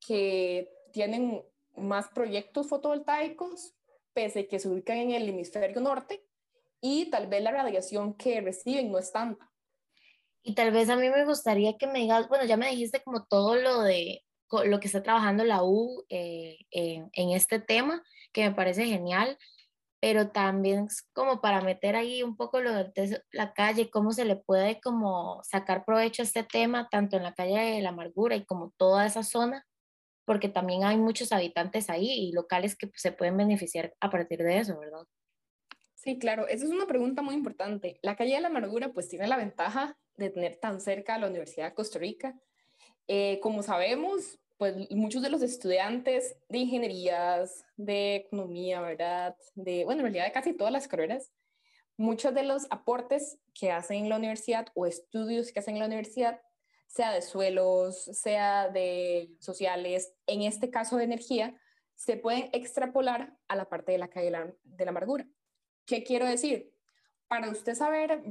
que 0.01 0.71
tienen 0.93 1.45
más 1.77 2.09
proyectos 2.09 2.69
fotovoltaicos, 2.69 3.75
pese 4.15 4.41
a 4.41 4.49
que 4.49 4.59
se 4.59 4.69
ubican 4.69 4.97
en 4.97 5.11
el 5.11 5.29
hemisferio 5.29 5.79
norte, 5.83 6.25
y 6.81 7.11
tal 7.11 7.27
vez 7.27 7.43
la 7.43 7.51
radiación 7.51 8.15
que 8.15 8.41
reciben 8.41 8.91
no 8.91 8.99
es 8.99 9.13
tanta. 9.13 9.51
Y 10.49 10.55
tal 10.55 10.71
vez 10.71 10.89
a 10.91 10.97
mí 10.97 11.11
me 11.11 11.25
gustaría 11.25 11.77
que 11.77 11.89
me 11.89 11.99
digas, 11.99 12.29
bueno, 12.29 12.45
ya 12.45 12.57
me 12.57 12.71
dijiste 12.71 13.03
como 13.03 13.25
todo 13.25 13.57
lo 13.57 13.83
de 13.83 14.23
lo 14.65 14.79
que 14.79 14.87
está 14.87 15.03
trabajando 15.03 15.43
la 15.43 15.65
U 15.65 16.05
eh, 16.09 16.59
en, 16.71 17.11
en, 17.15 17.31
este 17.31 17.59
tema, 17.59 18.01
que 18.33 18.49
me 18.49 18.55
parece 18.55 18.87
genial, 18.87 19.37
pero 19.99 20.31
también 20.31 20.87
como 21.13 21.41
para 21.41 21.63
meter 21.63 21.97
ahí 21.97 22.23
un 22.23 22.37
poco 22.37 22.61
lo 22.61 22.73
de 22.73 23.25
la 23.33 23.55
calle, 23.55 23.91
cómo 23.91 24.13
se 24.13 24.25
le 24.25 24.37
puede 24.37 24.81
como 24.81 25.43
sacar 25.43 25.85
provecho 25.85 26.23
a 26.23 26.27
este 26.27 26.45
tema, 26.45 26.87
tanto 26.93 27.17
en 27.17 27.25
la 27.25 27.35
calle 27.35 27.59
de 27.59 27.83
la 27.83 27.89
amargura 27.89 28.37
y 28.37 28.45
como 28.45 28.73
toda 28.77 29.05
esa 29.05 29.25
zona, 29.25 29.67
porque 30.25 30.49
también 30.49 30.85
hay 30.85 30.97
muchos 30.97 31.33
habitantes 31.33 31.91
ahí 31.91 32.09
y 32.09 32.31
locales 32.31 32.77
que 32.77 32.89
se 32.95 33.11
pueden 33.11 33.37
beneficiar 33.37 33.95
a 33.99 34.11
partir 34.11 34.45
de 34.45 34.59
eso, 34.59 34.79
¿verdad? 34.79 35.09
Sí, 35.97 36.21
claro, 36.21 36.47
esa 36.47 36.67
es 36.67 36.71
una 36.71 36.87
pregunta 36.87 37.21
muy 37.21 37.35
importante. 37.35 37.99
La 38.01 38.15
calle 38.15 38.37
de 38.37 38.43
la 38.43 38.47
amargura 38.47 38.93
pues 38.93 39.09
tiene 39.09 39.27
la 39.27 39.39
ventaja 39.39 39.99
de 40.17 40.31
tener 40.31 40.57
tan 40.57 40.81
cerca 40.81 41.15
a 41.15 41.19
la 41.19 41.29
Universidad 41.29 41.69
de 41.69 41.75
Costa 41.75 41.99
Rica. 41.99 42.39
Eh, 43.09 43.39
como 43.43 43.63
sabemos, 43.63 44.39
pues 44.57 44.91
muchos 44.91 45.23
de 45.23 45.31
los 45.31 45.43
estudiantes 45.43 46.37
de 46.49 46.59
ingenierías, 46.59 47.65
de 47.77 48.17
economía, 48.17 48.81
¿verdad? 48.81 49.37
De, 49.55 49.85
bueno, 49.85 50.01
en 50.01 50.07
realidad 50.07 50.25
de 50.25 50.33
casi 50.33 50.53
todas 50.55 50.73
las 50.73 50.89
carreras, 50.89 51.31
muchos 51.97 52.35
de 52.35 52.43
los 52.43 52.67
aportes 52.71 53.39
que 53.55 53.71
hacen 53.71 54.05
en 54.05 54.09
la 54.09 54.17
universidad 54.17 54.69
o 54.75 54.87
estudios 54.87 55.53
que 55.53 55.61
hacen 55.61 55.75
en 55.75 55.81
la 55.81 55.87
universidad, 55.87 56.41
sea 56.87 57.13
de 57.13 57.23
suelos, 57.23 58.05
sea 58.05 58.69
de 58.69 59.31
sociales, 59.41 60.15
en 60.27 60.43
este 60.43 60.71
caso 60.71 60.97
de 60.97 61.05
energía, 61.05 61.59
se 61.95 62.17
pueden 62.17 62.49
extrapolar 62.53 63.37
a 63.49 63.57
la 63.57 63.69
parte 63.69 63.93
de 63.93 63.99
la 63.99 64.09
calle 64.09 64.33
de 64.63 64.85
la 64.85 64.91
amargura. 64.91 65.27
¿Qué 65.85 66.03
quiero 66.05 66.27
decir? 66.27 66.76
Para 67.29 67.51
usted 67.51 67.75
saber, 67.75 68.23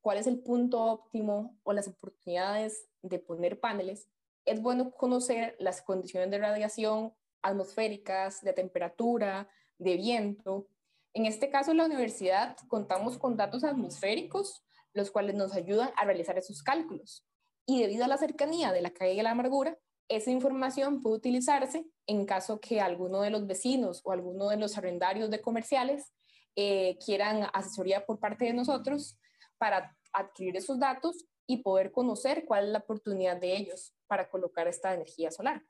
cuál 0.00 0.18
es 0.18 0.28
el 0.28 0.38
punto 0.38 0.80
óptimo 0.84 1.58
o 1.64 1.72
las 1.72 1.88
oportunidades 1.88 2.88
de 3.02 3.18
poner 3.18 3.58
paneles, 3.58 4.08
es 4.44 4.62
bueno 4.62 4.92
conocer 4.92 5.56
las 5.58 5.82
condiciones 5.82 6.30
de 6.30 6.38
radiación 6.38 7.12
atmosféricas, 7.42 8.42
de 8.42 8.52
temperatura, 8.52 9.48
de 9.78 9.96
viento. 9.96 10.68
En 11.14 11.26
este 11.26 11.50
caso, 11.50 11.74
la 11.74 11.84
universidad 11.84 12.56
contamos 12.68 13.18
con 13.18 13.36
datos 13.36 13.64
atmosféricos, 13.64 14.64
los 14.92 15.10
cuales 15.10 15.34
nos 15.34 15.52
ayudan 15.54 15.90
a 15.96 16.04
realizar 16.04 16.38
esos 16.38 16.62
cálculos. 16.62 17.26
Y 17.66 17.80
debido 17.80 18.04
a 18.04 18.08
la 18.08 18.18
cercanía 18.18 18.72
de 18.72 18.82
la 18.82 18.92
calle 18.92 19.16
de 19.16 19.22
la 19.22 19.32
amargura, 19.32 19.76
esa 20.08 20.30
información 20.30 21.02
puede 21.02 21.16
utilizarse 21.16 21.86
en 22.06 22.24
caso 22.24 22.60
que 22.60 22.80
alguno 22.80 23.22
de 23.22 23.30
los 23.30 23.46
vecinos 23.46 24.00
o 24.04 24.12
alguno 24.12 24.48
de 24.48 24.58
los 24.58 24.78
arrendarios 24.78 25.30
de 25.30 25.40
comerciales 25.40 26.12
eh, 26.56 26.98
quieran 27.04 27.48
asesoría 27.52 28.04
por 28.04 28.18
parte 28.18 28.44
de 28.44 28.52
nosotros 28.52 29.18
para 29.58 29.96
adquirir 30.12 30.56
esos 30.56 30.78
datos 30.78 31.26
y 31.46 31.58
poder 31.58 31.92
conocer 31.92 32.44
cuál 32.46 32.66
es 32.66 32.70
la 32.70 32.78
oportunidad 32.78 33.36
de 33.36 33.56
ellos 33.56 33.94
para 34.06 34.28
colocar 34.28 34.66
esta 34.66 34.94
energía 34.94 35.30
solar. 35.30 35.62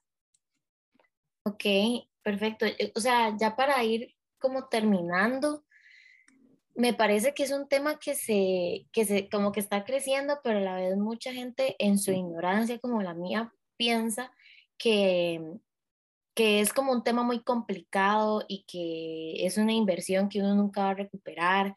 Ok, 1.45 1.65
perfecto. 2.23 2.67
Eh, 2.67 2.93
o 2.95 3.01
sea, 3.01 3.37
ya 3.39 3.57
para 3.57 3.83
ir 3.83 4.15
como 4.39 4.69
terminando, 4.69 5.65
me 6.75 6.93
parece 6.93 7.35
que 7.35 7.45
es 7.45 7.51
un 7.51 7.69
tema 7.69 7.99
que 7.99 8.15
se, 8.15 8.87
que 8.93 9.05
se, 9.05 9.29
como 9.29 9.53
que 9.53 9.61
está 9.61 9.85
creciendo, 9.85 10.41
pero 10.43 10.59
a 10.59 10.63
la 10.63 10.77
vez 10.77 10.97
mucha 10.97 11.33
gente 11.33 11.77
en 11.79 11.99
su 11.99 12.13
ignorancia, 12.13 12.79
como 12.79 13.03
la 13.03 13.15
mía, 13.15 13.53
piensa 13.77 14.33
que, 14.77 15.41
que 16.35 16.61
es 16.61 16.73
como 16.73 16.93
un 16.93 17.05
tema 17.05 17.23
muy 17.23 17.43
complicado 17.43 18.45
y 18.49 18.65
que 18.67 19.47
es 19.47 19.59
una 19.59 19.73
inversión 19.73 20.29
que 20.29 20.41
uno 20.41 20.55
nunca 20.55 20.85
va 20.85 20.91
a 20.91 20.95
recuperar, 20.95 21.75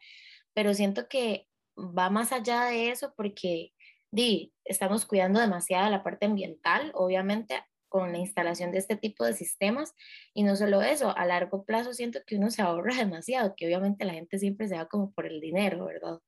pero 0.54 0.74
siento 0.74 1.08
que 1.08 1.46
va 1.76 2.10
más 2.10 2.32
allá 2.32 2.64
de 2.64 2.90
eso 2.90 3.14
porque 3.16 3.72
di, 4.10 4.52
estamos 4.64 5.06
cuidando 5.06 5.40
demasiado 5.40 5.90
la 5.90 6.02
parte 6.02 6.26
ambiental, 6.26 6.90
obviamente, 6.94 7.62
con 7.88 8.12
la 8.12 8.18
instalación 8.18 8.72
de 8.72 8.78
este 8.78 8.96
tipo 8.96 9.24
de 9.24 9.34
sistemas. 9.34 9.94
Y 10.34 10.42
no 10.42 10.56
solo 10.56 10.82
eso, 10.82 11.16
a 11.16 11.26
largo 11.26 11.64
plazo 11.64 11.94
siento 11.94 12.20
que 12.26 12.36
uno 12.36 12.50
se 12.50 12.62
ahorra 12.62 12.94
demasiado, 12.96 13.54
que 13.56 13.66
obviamente 13.66 14.04
la 14.04 14.14
gente 14.14 14.38
siempre 14.38 14.68
se 14.68 14.76
va 14.76 14.86
como 14.88 15.12
por 15.12 15.26
el 15.26 15.40
dinero, 15.40 15.86
¿verdad? 15.86 16.18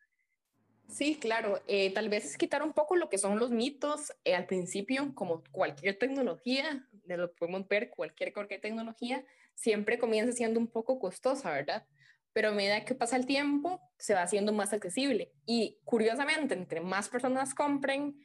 Sí, 0.91 1.17
claro. 1.17 1.61
Eh, 1.67 1.93
tal 1.95 2.09
vez 2.09 2.25
es 2.25 2.37
quitar 2.37 2.63
un 2.63 2.73
poco 2.73 2.97
lo 2.97 3.09
que 3.09 3.19
son 3.19 3.39
los 3.39 3.51
mitos 3.51 4.13
eh, 4.25 4.35
al 4.35 4.47
principio, 4.47 5.15
como 5.15 5.43
cualquier 5.53 5.99
tecnología, 5.99 6.87
lo 7.07 7.33
podemos 7.33 7.67
ver, 7.69 7.91
cualquier, 7.91 8.33
cualquier 8.33 8.61
tecnología, 8.61 9.25
siempre 9.55 9.99
comienza 9.99 10.33
siendo 10.33 10.59
un 10.59 10.67
poco 10.67 10.99
costosa, 10.99 11.51
¿verdad? 11.51 11.87
pero 12.33 12.49
a 12.49 12.53
medida 12.53 12.85
que 12.85 12.95
pasa 12.95 13.17
el 13.17 13.27
tiempo 13.27 13.81
se 13.99 14.15
va 14.15 14.23
haciendo 14.23 14.53
más 14.53 14.73
accesible. 14.73 15.33
Y 15.47 15.79
curiosamente, 15.85 16.55
entre 16.55 16.81
más 16.81 17.09
personas 17.09 17.55
compren 17.55 18.25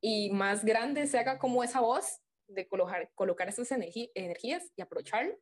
y 0.00 0.30
más 0.30 0.64
grande 0.64 1.06
se 1.06 1.18
haga 1.18 1.38
como 1.38 1.62
esa 1.62 1.80
voz 1.80 2.20
de 2.46 2.66
colocar, 2.66 3.10
colocar 3.14 3.48
esas 3.48 3.70
energías 3.72 4.72
y 4.76 4.82
aprovecharlo, 4.82 5.34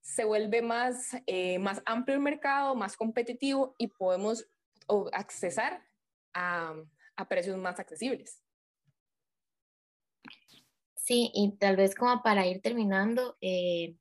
se 0.00 0.24
vuelve 0.24 0.62
más, 0.62 1.16
eh, 1.26 1.58
más 1.58 1.82
amplio 1.84 2.16
el 2.16 2.22
mercado, 2.22 2.74
más 2.74 2.96
competitivo 2.96 3.74
y 3.78 3.88
podemos 3.88 4.46
accesar 5.12 5.82
a, 6.34 6.74
a 7.16 7.28
precios 7.28 7.56
más 7.58 7.78
accesibles. 7.78 8.42
Sí, 10.94 11.30
y 11.34 11.56
tal 11.58 11.76
vez 11.76 11.94
como 11.94 12.22
para 12.22 12.46
ir 12.46 12.62
terminando, 12.62 13.36
eh, 13.40 13.96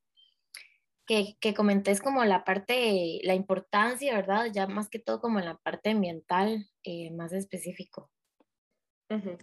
que, 1.08 1.36
que 1.40 1.54
comentés 1.54 2.00
como 2.00 2.24
la 2.26 2.44
parte, 2.44 3.20
la 3.24 3.34
importancia, 3.34 4.16
¿verdad? 4.16 4.48
Ya 4.54 4.68
más 4.68 4.88
que 4.88 5.00
todo 5.00 5.20
como 5.20 5.40
en 5.40 5.46
la 5.46 5.58
parte 5.58 5.90
ambiental, 5.90 6.70
eh, 6.84 7.12
más 7.12 7.34
específico. 7.34 8.12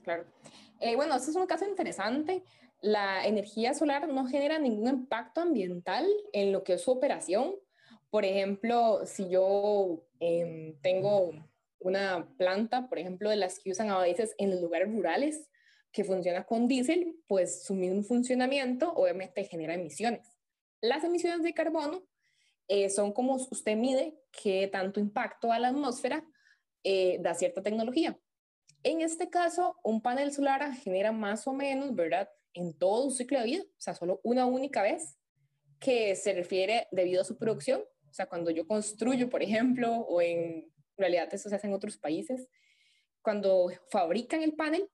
claro. 0.02 0.24
Eh, 0.80 0.94
bueno, 0.94 1.16
este 1.16 1.30
es 1.30 1.36
un 1.36 1.46
caso 1.46 1.66
interesante. 1.66 2.44
La 2.80 3.26
energía 3.26 3.74
solar 3.74 4.08
no 4.08 4.26
genera 4.26 4.60
ningún 4.60 4.88
impacto 4.88 5.40
ambiental 5.40 6.06
en 6.32 6.52
lo 6.52 6.62
que 6.62 6.74
es 6.74 6.82
su 6.82 6.92
operación. 6.92 7.56
Por 8.08 8.24
ejemplo, 8.24 9.04
si 9.04 9.28
yo 9.28 10.06
em, 10.20 10.80
tengo 10.80 11.32
una 11.80 12.28
planta, 12.36 12.88
por 12.88 12.98
ejemplo, 12.98 13.30
de 13.30 13.36
las 13.36 13.58
que 13.58 13.70
usan 13.70 13.90
a 13.90 13.98
veces 14.00 14.34
en 14.38 14.60
lugares 14.60 14.92
rurales, 14.92 15.48
que 15.92 16.04
funciona 16.04 16.44
con 16.44 16.68
diésel, 16.68 17.16
pues 17.26 17.64
su 17.64 17.74
mismo 17.74 18.02
funcionamiento 18.02 18.92
obviamente 18.92 19.44
genera 19.44 19.74
emisiones. 19.74 20.36
Las 20.80 21.02
emisiones 21.04 21.42
de 21.42 21.54
carbono 21.54 22.04
eh, 22.68 22.90
son 22.90 23.12
como 23.12 23.36
usted 23.36 23.76
mide 23.76 24.20
qué 24.30 24.68
tanto 24.68 25.00
impacto 25.00 25.50
a 25.50 25.58
la 25.58 25.68
atmósfera 25.68 26.24
eh, 26.84 27.18
da 27.20 27.34
cierta 27.34 27.62
tecnología. 27.62 28.18
En 28.82 29.00
este 29.00 29.30
caso, 29.30 29.76
un 29.82 30.00
panel 30.02 30.32
solar 30.32 30.72
genera 30.74 31.10
más 31.10 31.46
o 31.46 31.52
menos, 31.52 31.94
¿verdad? 31.94 32.28
En 32.52 32.76
todo 32.76 33.06
un 33.06 33.10
ciclo 33.10 33.38
de 33.38 33.44
vida, 33.44 33.62
o 33.62 33.80
sea, 33.80 33.94
solo 33.94 34.20
una 34.22 34.46
única 34.46 34.82
vez, 34.82 35.18
que 35.80 36.14
se 36.16 36.32
refiere 36.32 36.88
debido 36.90 37.22
a 37.22 37.24
su 37.24 37.38
producción. 37.38 37.82
O 38.08 38.12
sea, 38.12 38.26
cuando 38.26 38.50
yo 38.50 38.66
construyo, 38.66 39.28
por 39.30 39.42
ejemplo, 39.42 39.92
o 39.92 40.20
en 40.20 40.70
realidad 40.98 41.28
eso 41.32 41.48
se 41.48 41.54
hace 41.54 41.66
en 41.66 41.72
otros 41.72 41.96
países, 41.96 42.48
cuando 43.22 43.70
fabrican 43.90 44.42
el 44.42 44.54
panel, 44.54 44.88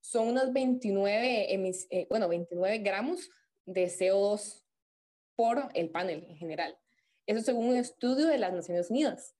son 0.00 0.28
unos 0.28 0.52
29, 0.52 1.54
eh, 1.90 2.06
bueno, 2.08 2.28
29 2.28 2.78
gramos 2.78 3.30
de 3.64 3.86
CO2 3.86 4.64
por 5.34 5.68
el 5.74 5.90
panel 5.90 6.24
en 6.28 6.36
general. 6.36 6.78
Eso 7.26 7.40
según 7.40 7.66
un 7.66 7.76
estudio 7.76 8.26
de 8.26 8.38
las 8.38 8.52
Naciones 8.52 8.90
Unidas. 8.90 9.34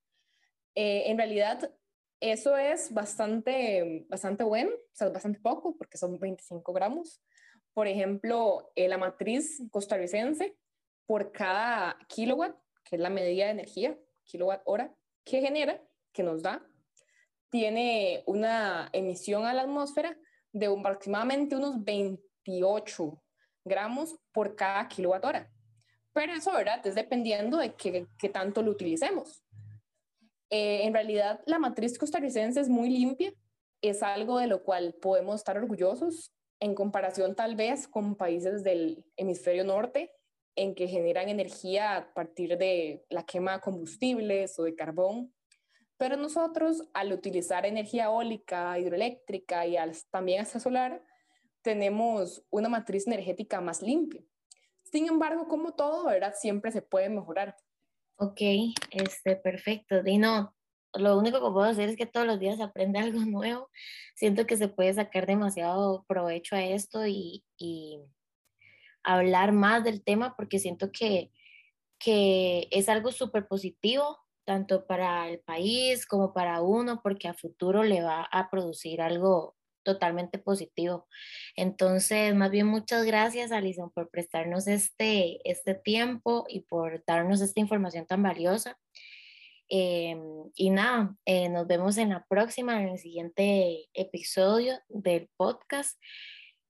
Eh, 0.74 1.04
en 1.06 1.16
realidad, 1.16 1.72
eso 2.20 2.56
es 2.56 2.92
bastante, 2.92 4.06
bastante 4.08 4.44
bueno, 4.44 4.70
o 4.70 4.94
sea, 4.94 5.08
bastante 5.08 5.40
poco, 5.40 5.76
porque 5.76 5.98
son 5.98 6.18
25 6.18 6.72
gramos. 6.72 7.22
Por 7.72 7.86
ejemplo, 7.86 8.72
eh, 8.74 8.88
la 8.88 8.98
matriz 8.98 9.62
costarricense, 9.70 10.56
por 11.06 11.30
cada 11.30 11.96
kilowatt, 12.08 12.56
que 12.84 12.96
es 12.96 13.02
la 13.02 13.10
medida 13.10 13.46
de 13.46 13.52
energía, 13.52 13.98
kilowatt 14.24 14.62
hora, 14.64 14.94
que 15.24 15.40
genera, 15.40 15.80
que 16.16 16.22
nos 16.22 16.42
da, 16.42 16.66
tiene 17.50 18.24
una 18.26 18.88
emisión 18.92 19.44
a 19.44 19.52
la 19.52 19.62
atmósfera 19.62 20.18
de 20.52 20.66
aproximadamente 20.66 21.54
unos 21.54 21.84
28 21.84 23.22
gramos 23.64 24.16
por 24.32 24.56
cada 24.56 24.88
kilowatt 24.88 25.24
hora. 25.24 25.52
Pero 26.12 26.32
eso, 26.32 26.52
¿verdad? 26.52 26.84
Es 26.86 26.94
dependiendo 26.94 27.58
de 27.58 27.74
qué, 27.74 28.28
tanto 28.30 28.62
lo 28.62 28.70
utilicemos. 28.70 29.44
Eh, 30.48 30.84
en 30.84 30.94
realidad, 30.94 31.42
la 31.46 31.58
matriz 31.58 31.98
costarricense 31.98 32.60
es 32.60 32.68
muy 32.68 32.88
limpia 32.88 33.32
es 33.82 34.02
algo 34.02 34.38
de 34.38 34.46
lo 34.46 34.62
cual 34.62 34.94
podemos 34.94 35.36
estar 35.36 35.56
orgullosos 35.56 36.32
en 36.60 36.74
comparación 36.74 37.34
tal 37.34 37.54
vez 37.56 37.86
con 37.86 38.16
países 38.16 38.64
del 38.64 39.04
hemisferio 39.16 39.64
norte, 39.64 40.12
en 40.56 40.74
que 40.74 40.88
generan 40.88 41.28
energía 41.28 41.96
a 41.96 42.14
partir 42.14 42.56
de 42.56 43.04
la 43.10 43.24
quema 43.24 43.54
de 43.54 43.60
combustibles 43.60 44.58
o 44.58 44.64
de 44.64 44.74
carbón. 44.74 45.34
Pero 45.98 46.16
nosotros, 46.16 46.88
al 46.92 47.12
utilizar 47.12 47.64
energía 47.64 48.04
eólica, 48.04 48.78
hidroeléctrica 48.78 49.66
y 49.66 49.76
también 50.10 50.42
hasta 50.42 50.60
solar, 50.60 51.02
tenemos 51.62 52.44
una 52.50 52.68
matriz 52.68 53.06
energética 53.06 53.60
más 53.60 53.82
limpia. 53.82 54.22
Sin 54.84 55.08
embargo, 55.08 55.48
como 55.48 55.74
todo, 55.74 56.06
¿verdad? 56.06 56.34
Siempre 56.38 56.70
se 56.70 56.82
puede 56.82 57.08
mejorar. 57.08 57.56
Ok, 58.18 58.40
este, 58.90 59.36
perfecto. 59.36 60.02
Dino, 60.02 60.54
lo 60.94 61.18
único 61.18 61.38
que 61.38 61.52
puedo 61.52 61.64
hacer 61.64 61.88
es 61.88 61.96
que 61.96 62.06
todos 62.06 62.26
los 62.26 62.38
días 62.38 62.60
aprende 62.60 62.98
algo 63.00 63.20
nuevo. 63.20 63.70
Siento 64.14 64.46
que 64.46 64.56
se 64.56 64.68
puede 64.68 64.94
sacar 64.94 65.26
demasiado 65.26 66.04
provecho 66.06 66.56
a 66.56 66.64
esto 66.64 67.06
y, 67.06 67.44
y 67.58 68.00
hablar 69.02 69.52
más 69.52 69.84
del 69.84 70.02
tema 70.02 70.34
porque 70.36 70.58
siento 70.58 70.90
que, 70.92 71.30
que 71.98 72.68
es 72.70 72.88
algo 72.88 73.12
súper 73.12 73.46
positivo, 73.46 74.18
tanto 74.46 74.86
para 74.86 75.28
el 75.28 75.40
país 75.40 76.06
como 76.06 76.32
para 76.32 76.62
uno, 76.62 77.00
porque 77.02 77.28
a 77.28 77.34
futuro 77.34 77.82
le 77.82 78.02
va 78.02 78.22
a 78.22 78.48
producir 78.48 79.02
algo 79.02 79.56
totalmente 79.82 80.38
positivo. 80.38 81.06
Entonces, 81.56 82.34
más 82.34 82.50
bien 82.50 82.66
muchas 82.66 83.04
gracias, 83.04 83.52
Alison, 83.52 83.90
por 83.90 84.10
prestarnos 84.10 84.66
este, 84.66 85.38
este 85.48 85.74
tiempo 85.74 86.44
y 86.48 86.60
por 86.62 87.04
darnos 87.06 87.40
esta 87.40 87.60
información 87.60 88.06
tan 88.06 88.22
valiosa. 88.22 88.78
Em, 89.68 90.20
y 90.54 90.70
nada, 90.70 91.16
eh, 91.24 91.48
nos 91.48 91.66
vemos 91.66 91.98
en 91.98 92.10
la 92.10 92.24
próxima, 92.28 92.82
en 92.82 92.90
el 92.90 92.98
siguiente 92.98 93.86
episodio 93.94 94.78
del 94.88 95.28
podcast 95.36 95.98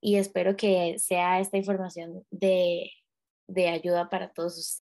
y 0.00 0.16
espero 0.16 0.56
que 0.56 0.98
sea 0.98 1.40
esta 1.40 1.56
información 1.58 2.24
de, 2.30 2.90
de 3.48 3.68
ayuda 3.68 4.08
para 4.08 4.32
todos 4.32 4.58
ustedes. 4.58 4.85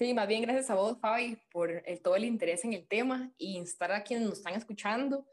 Sí, 0.00 0.14
más 0.14 0.28
bien 0.28 0.40
gracias 0.40 0.70
a 0.70 0.76
vos, 0.76 0.98
Fabi, 0.98 1.36
por 1.52 1.70
el, 1.70 2.00
todo 2.00 2.16
el 2.16 2.24
interés 2.24 2.64
en 2.64 2.72
el 2.72 2.88
tema 2.88 3.30
y 3.36 3.58
instar 3.58 3.92
a 3.92 4.02
quienes 4.02 4.26
nos 4.26 4.38
están 4.38 4.54
escuchando, 4.54 5.26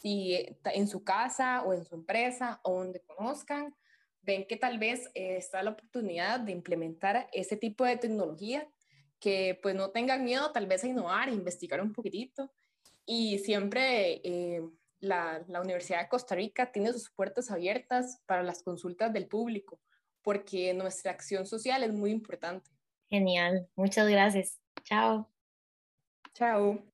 si 0.00 0.34
en 0.64 0.88
su 0.88 1.04
casa 1.04 1.62
o 1.62 1.74
en 1.74 1.84
su 1.84 1.94
empresa 1.94 2.58
o 2.62 2.78
donde 2.78 3.02
conozcan, 3.02 3.76
ven 4.22 4.46
que 4.46 4.56
tal 4.56 4.78
vez 4.78 5.10
eh, 5.12 5.36
está 5.36 5.62
la 5.62 5.72
oportunidad 5.72 6.40
de 6.40 6.52
implementar 6.52 7.28
ese 7.34 7.58
tipo 7.58 7.84
de 7.84 7.98
tecnología 7.98 8.66
que 9.20 9.60
pues 9.62 9.74
no 9.74 9.90
tengan 9.90 10.24
miedo 10.24 10.52
tal 10.52 10.66
vez 10.66 10.84
a 10.84 10.88
innovar, 10.88 11.28
a 11.28 11.32
investigar 11.32 11.82
un 11.82 11.92
poquitito. 11.92 12.50
Y 13.04 13.40
siempre 13.40 14.22
eh, 14.24 14.62
la, 15.00 15.44
la 15.48 15.60
Universidad 15.60 16.00
de 16.00 16.08
Costa 16.08 16.34
Rica 16.34 16.72
tiene 16.72 16.94
sus 16.94 17.10
puertas 17.10 17.50
abiertas 17.50 18.22
para 18.24 18.42
las 18.42 18.62
consultas 18.62 19.12
del 19.12 19.26
público, 19.26 19.82
porque 20.22 20.72
nuestra 20.72 21.12
acción 21.12 21.44
social 21.44 21.82
es 21.82 21.92
muy 21.92 22.10
importante. 22.10 22.70
Genial, 23.14 23.68
muchas 23.76 24.08
gracias. 24.08 24.60
Chao. 24.82 25.30
Chao. 26.34 26.93